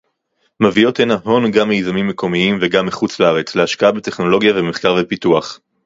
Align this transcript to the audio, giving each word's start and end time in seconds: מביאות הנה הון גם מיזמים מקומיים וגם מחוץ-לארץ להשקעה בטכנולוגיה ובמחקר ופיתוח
מביאות 0.59 0.99
הנה 0.99 1.17
הון 1.23 1.51
גם 1.51 1.69
מיזמים 1.69 2.07
מקומיים 2.07 2.57
וגם 2.61 2.85
מחוץ-לארץ 2.85 3.55
להשקעה 3.55 3.91
בטכנולוגיה 3.91 4.51
ובמחקר 4.53 4.95
ופיתוח 4.99 5.59